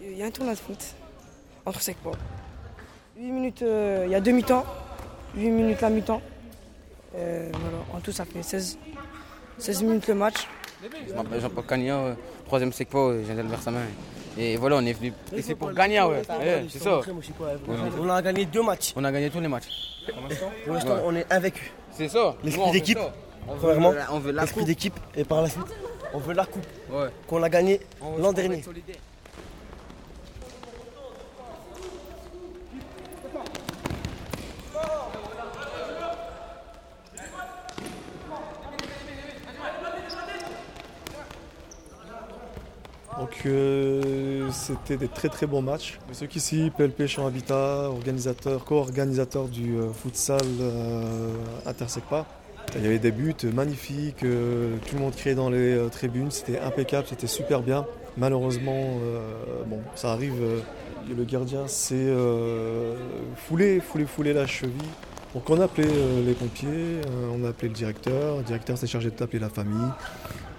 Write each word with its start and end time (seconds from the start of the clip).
Il 0.00 0.16
y 0.16 0.22
a 0.22 0.26
un 0.26 0.30
tournoi 0.30 0.54
de 0.54 0.58
foot 0.58 0.78
entre 1.66 1.80
Secpo. 1.80 2.12
8 3.16 3.30
minutes, 3.32 3.62
euh, 3.62 4.04
il 4.06 4.12
y 4.12 4.14
a 4.14 4.20
deux 4.20 4.30
mi-temps. 4.32 4.64
8 5.36 5.50
minutes 5.50 5.80
la 5.80 5.90
mi-temps. 5.90 6.22
Euh, 7.16 7.48
voilà, 7.52 7.78
en 7.94 8.00
tout, 8.00 8.12
ça 8.12 8.24
fait 8.24 8.42
16, 8.42 8.78
16 9.58 9.82
minutes 9.82 10.06
le 10.08 10.14
match. 10.14 10.46
Je 11.08 11.12
m'appelle 11.14 11.40
Jean-Paul 11.40 11.66
Cagna, 11.66 12.16
troisième 12.46 12.72
Secpo, 12.72 13.12
je 13.12 13.18
viens 13.18 13.34
d'Albert 13.34 13.60
Samin. 13.60 13.80
Et 14.38 14.56
voilà, 14.56 14.76
on 14.76 14.86
est 14.86 14.92
venu 14.92 15.12
ici 15.36 15.54
pour 15.56 15.72
gagner, 15.72 16.00
ouais. 16.00 16.22
Ouais, 16.28 16.66
c'est 16.68 16.78
ça. 16.78 17.00
On 17.98 18.08
a 18.08 18.22
gagné 18.22 18.44
deux 18.44 18.62
matchs. 18.62 18.92
On 18.94 19.02
a 19.04 19.10
gagné 19.10 19.30
tous 19.30 19.40
les 19.40 19.48
matchs. 19.48 19.66
Pour 20.64 20.74
l'instant, 20.74 20.94
Ouais. 20.94 21.00
on 21.04 21.16
est 21.16 21.32
invaincu. 21.32 21.72
C'est 21.90 22.08
ça. 22.08 22.36
L'esprit 22.44 22.70
d'équipe, 22.70 22.98
ça. 22.98 23.12
On 23.48 23.54
veut 23.54 23.58
premièrement. 23.60 23.92
la- 23.92 24.12
On 24.12 24.18
veut 24.20 24.30
la 24.30 24.42
L'esprit 24.42 24.60
coupe. 24.60 24.68
d'équipe 24.68 24.94
et 25.16 25.24
par 25.24 25.42
la 25.42 25.48
suite, 25.48 25.64
on 26.14 26.18
veut 26.18 26.34
la 26.34 26.46
coupe 26.46 26.66
Ouais. 26.92 27.08
qu'on 27.26 27.42
a 27.42 27.48
gagnée 27.48 27.80
l'an 28.18 28.32
dernier. 28.32 28.62
Donc 43.18 43.42
euh, 43.46 44.48
c'était 44.52 44.96
des 44.96 45.08
très 45.08 45.28
très 45.28 45.46
bons 45.46 45.60
matchs. 45.60 45.98
Ceux 46.12 46.26
qui 46.26 46.38
ici, 46.38 46.70
PLP 46.76 47.06
Champ 47.08 47.26
Habitat, 47.26 47.90
organisateur, 47.90 48.64
co-organisateur 48.64 49.48
du 49.48 49.76
euh, 49.76 49.92
futsal 49.92 50.40
euh, 50.60 51.32
Intersecpa. 51.66 52.26
Il 52.76 52.84
y 52.84 52.86
avait 52.86 53.00
des 53.00 53.10
buts 53.10 53.34
magnifiques, 53.52 54.22
euh, 54.22 54.76
tout 54.86 54.94
le 54.94 55.00
monde 55.00 55.16
criait 55.16 55.34
dans 55.34 55.50
les 55.50 55.88
tribunes, 55.90 56.30
c'était 56.30 56.60
impeccable, 56.60 57.06
c'était 57.08 57.26
super 57.26 57.62
bien. 57.62 57.86
Malheureusement, 58.18 58.98
bon, 59.66 59.78
ça 59.94 60.12
arrive, 60.12 60.34
le 61.08 61.24
gardien 61.24 61.66
s'est 61.66 62.12
foulé, 63.36 63.80
foulé, 63.80 64.04
foulé 64.04 64.32
la 64.34 64.46
cheville. 64.46 64.74
Donc 65.34 65.48
on 65.48 65.58
a 65.60 65.64
appelé 65.64 65.88
les 66.26 66.34
pompiers, 66.34 67.00
on 67.32 67.42
a 67.44 67.50
appelé 67.50 67.68
le 67.68 67.74
directeur, 67.74 68.38
le 68.38 68.42
directeur 68.42 68.76
s'est 68.76 68.88
chargé 68.88 69.10
d'appeler 69.10 69.38
la 69.38 69.48
famille. 69.48 69.88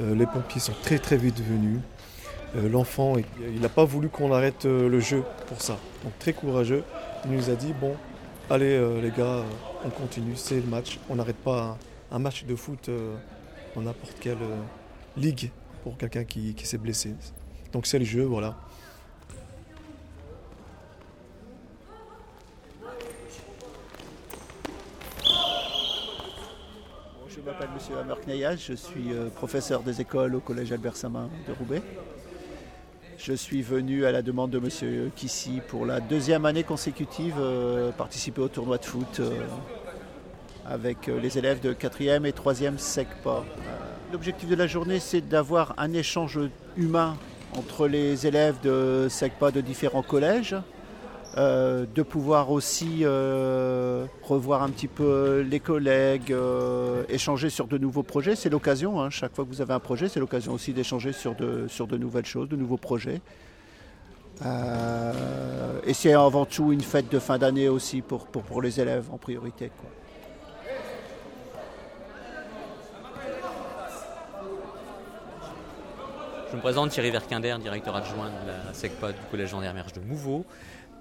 Les 0.00 0.26
pompiers 0.26 0.60
sont 0.60 0.74
très 0.82 0.98
très 0.98 1.18
vite 1.18 1.40
venus. 1.40 1.78
Euh, 2.56 2.68
L'enfant, 2.68 3.14
il- 3.16 3.60
n'a 3.60 3.68
pas 3.68 3.84
voulu 3.84 4.08
qu'on 4.08 4.32
arrête 4.32 4.66
euh, 4.66 4.88
le 4.88 5.00
jeu 5.00 5.24
pour 5.46 5.60
ça. 5.60 5.78
Donc 6.04 6.18
très 6.18 6.32
courageux. 6.32 6.84
Il 7.24 7.32
nous 7.32 7.50
a 7.50 7.54
dit, 7.54 7.72
bon, 7.72 7.96
allez 8.50 8.76
euh, 8.76 9.00
les 9.00 9.10
gars, 9.10 9.42
on 9.84 9.90
continue, 9.90 10.36
c'est 10.36 10.56
le 10.56 10.66
match. 10.66 10.98
On 11.08 11.16
n'arrête 11.16 11.36
pas 11.36 11.78
un, 12.10 12.18
match 12.18 12.44
de 12.44 12.54
foot 12.54 12.90
dans 13.74 13.80
n'importe 13.80 14.16
quelle 14.20 14.36
ligue 15.16 15.50
pour 15.82 15.96
quelqu'un 15.96 16.24
qui, 16.24 16.54
s'est 16.62 16.78
blessé. 16.78 17.14
Donc 17.72 17.86
c'est 17.86 17.98
le 17.98 18.04
jeu, 18.04 18.24
voilà. 18.24 18.54
Je 27.28 27.40
m'appelle 27.40 27.70
Monsieur 27.74 27.94
Knayas, 28.26 28.56
je 28.56 28.74
suis 28.74 29.10
professeur 29.34 29.82
des 29.82 30.02
écoles 30.02 30.34
au 30.34 30.40
Collège 30.40 30.70
Albert 30.70 30.96
Samin 30.96 31.30
de 31.48 31.52
Roubaix. 31.54 31.82
Je 33.18 33.32
suis 33.32 33.62
venu 33.62 34.04
à 34.04 34.12
la 34.12 34.22
demande 34.22 34.50
de 34.50 34.58
Monsieur 34.58 35.10
Kissy 35.14 35.60
pour 35.68 35.86
la 35.86 36.00
deuxième 36.00 36.44
année 36.44 36.64
consécutive 36.64 37.36
euh, 37.38 37.90
participer 37.92 38.40
au 38.40 38.48
tournoi 38.48 38.78
de 38.78 38.84
foot 38.84 39.20
euh, 39.20 39.30
avec 40.66 41.08
euh, 41.08 41.20
les 41.20 41.38
élèves 41.38 41.60
de 41.60 41.72
4e 41.72 42.24
et 42.26 42.32
3e 42.32 42.78
SECPA. 42.78 43.44
L'objectif 44.12 44.48
de 44.48 44.54
la 44.54 44.66
journée, 44.66 44.98
c'est 44.98 45.20
d'avoir 45.20 45.74
un 45.78 45.92
échange 45.92 46.38
humain 46.76 47.16
entre 47.56 47.86
les 47.86 48.26
élèves 48.26 48.56
de 48.62 49.06
SECPA 49.08 49.50
de 49.50 49.60
différents 49.60 50.02
collèges, 50.02 50.56
euh, 51.38 51.86
de 51.94 52.02
pouvoir 52.02 52.50
aussi 52.50 53.00
euh, 53.02 54.04
revoir 54.22 54.62
un 54.62 54.68
petit 54.68 54.86
peu 54.86 55.40
les 55.40 55.60
collègues, 55.60 56.30
euh, 56.30 57.04
échanger 57.08 57.48
sur 57.48 57.66
de 57.68 57.78
nouveaux 57.78 58.02
projets. 58.02 58.36
C'est 58.36 58.50
l'occasion, 58.50 59.00
hein, 59.00 59.08
chaque 59.08 59.34
fois 59.34 59.46
que 59.46 59.48
vous 59.48 59.62
avez 59.62 59.72
un 59.72 59.80
projet, 59.80 60.10
c'est 60.10 60.20
l'occasion 60.20 60.52
aussi 60.52 60.74
d'échanger 60.74 61.12
sur 61.12 61.34
de, 61.34 61.68
sur 61.68 61.86
de 61.86 61.96
nouvelles 61.96 62.26
choses, 62.26 62.50
de 62.50 62.56
nouveaux 62.56 62.76
projets. 62.76 63.22
Et 65.86 65.94
c'est 65.94 66.12
avant 66.12 66.44
tout 66.44 66.72
une 66.72 66.80
fête 66.80 67.10
de 67.10 67.18
fin 67.18 67.38
d'année 67.38 67.68
aussi 67.68 68.02
pour, 68.02 68.26
pour, 68.26 68.60
les 68.60 68.80
élèves 68.80 69.04
en 69.12 69.16
priorité. 69.16 69.70
Je 76.50 76.56
me 76.56 76.60
présente 76.60 76.90
Thierry 76.90 77.10
Verquinder, 77.10 77.56
directeur 77.62 77.96
adjoint 77.96 78.28
de 78.28 78.48
la 78.48 78.74
SECPA 78.74 79.12
du 79.12 79.18
Collège 79.30 79.50
Gendarmerie 79.50 79.92
de 79.94 80.00
Mouveau. 80.00 80.44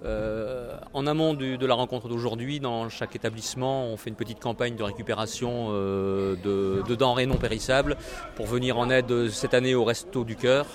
Euh, 0.03 0.75
en 0.93 1.05
amont 1.05 1.33
de 1.33 1.65
la 1.65 1.75
rencontre 1.75 2.07
d'aujourd'hui, 2.07 2.59
dans 2.59 2.89
chaque 2.89 3.15
établissement, 3.15 3.85
on 3.85 3.97
fait 3.97 4.09
une 4.09 4.15
petite 4.15 4.39
campagne 4.39 4.75
de 4.75 4.83
récupération 4.83 5.67
euh, 5.69 6.35
de, 6.43 6.81
de 6.87 6.95
denrées 6.95 7.27
non 7.27 7.35
périssables 7.37 7.97
pour 8.35 8.47
venir 8.47 8.79
en 8.79 8.89
aide 8.89 9.29
cette 9.29 9.53
année 9.53 9.75
au 9.75 9.83
Resto 9.83 10.23
du 10.23 10.35
Cœur. 10.35 10.65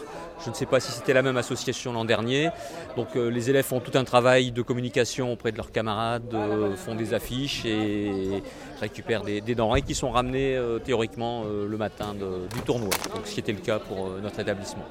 Je 0.44 0.50
ne 0.50 0.54
sais 0.54 0.66
pas 0.66 0.80
si 0.80 0.92
c'était 0.92 1.14
la 1.14 1.22
même 1.22 1.38
association 1.38 1.92
l'an 1.92 2.04
dernier. 2.04 2.50
Donc 2.96 3.16
euh, 3.16 3.28
les 3.28 3.50
élèves 3.50 3.64
font 3.64 3.80
tout 3.80 3.96
un 3.98 4.04
travail 4.04 4.52
de 4.52 4.62
communication 4.62 5.32
auprès 5.32 5.50
de 5.50 5.56
leurs 5.56 5.72
camarades, 5.72 6.36
font 6.76 6.94
des 6.94 7.14
affiches 7.14 7.64
et 7.64 8.42
récupèrent 8.80 9.22
des, 9.22 9.40
denrées 9.40 9.82
qui 9.82 9.94
sont 9.94 10.10
ramenées 10.10 10.58
théoriquement 10.84 11.44
le 11.44 11.76
matin 11.76 12.14
du 12.14 12.60
tournoi. 12.60 12.90
Ce 13.24 13.32
qui 13.32 13.40
était 13.40 13.52
le 13.52 13.60
cas 13.60 13.78
pour 13.78 14.10
notre 14.22 14.40
établissement. 14.40 14.84